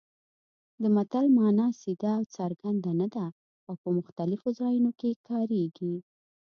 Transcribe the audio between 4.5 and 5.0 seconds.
ځایونو